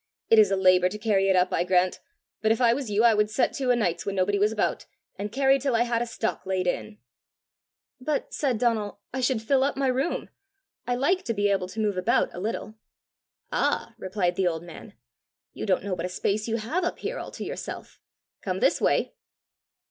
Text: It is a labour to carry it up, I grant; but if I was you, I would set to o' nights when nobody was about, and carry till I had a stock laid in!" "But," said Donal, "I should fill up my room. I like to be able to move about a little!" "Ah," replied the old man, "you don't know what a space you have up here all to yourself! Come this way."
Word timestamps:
It 0.31 0.39
is 0.39 0.49
a 0.49 0.55
labour 0.55 0.89
to 0.89 0.97
carry 0.97 1.29
it 1.29 1.35
up, 1.35 1.53
I 1.53 1.63
grant; 1.63 1.99
but 2.41 2.51
if 2.51 2.59
I 2.59 2.73
was 2.73 2.89
you, 2.89 3.03
I 3.03 3.13
would 3.13 3.29
set 3.29 3.53
to 3.53 3.71
o' 3.71 3.75
nights 3.75 4.03
when 4.03 4.15
nobody 4.15 4.39
was 4.39 4.51
about, 4.51 4.87
and 5.15 5.31
carry 5.31 5.59
till 5.59 5.75
I 5.75 5.83
had 5.83 6.01
a 6.01 6.07
stock 6.07 6.43
laid 6.43 6.65
in!" 6.65 6.97
"But," 7.99 8.33
said 8.33 8.57
Donal, 8.57 8.99
"I 9.13 9.21
should 9.21 9.43
fill 9.43 9.63
up 9.63 9.77
my 9.77 9.85
room. 9.85 10.29
I 10.87 10.95
like 10.95 11.23
to 11.25 11.35
be 11.35 11.51
able 11.51 11.67
to 11.67 11.79
move 11.79 11.97
about 11.97 12.33
a 12.33 12.39
little!" 12.39 12.73
"Ah," 13.51 13.93
replied 13.99 14.37
the 14.37 14.47
old 14.47 14.63
man, 14.63 14.93
"you 15.53 15.67
don't 15.67 15.83
know 15.83 15.93
what 15.93 16.07
a 16.07 16.09
space 16.09 16.47
you 16.47 16.55
have 16.57 16.83
up 16.83 16.97
here 16.97 17.19
all 17.19 17.29
to 17.33 17.43
yourself! 17.43 17.99
Come 18.41 18.59
this 18.59 18.81
way." 18.81 19.13